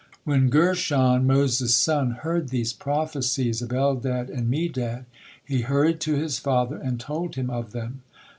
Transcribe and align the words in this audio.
When 0.23 0.49
Gershon, 0.49 1.27
Moses' 1.27 1.75
son, 1.75 2.09
heard 2.25 2.49
these 2.49 2.73
prophecies 2.73 3.61
of 3.61 3.69
Eldad 3.69 4.31
and 4.31 4.49
Medad, 4.49 5.05
he 5.45 5.61
hurried 5.61 5.99
to 5.99 6.15
his 6.15 6.39
father 6.39 6.77
and 6.77 6.99
told 6.99 7.35
him 7.35 7.51
of 7.51 7.71
them. 7.71 8.01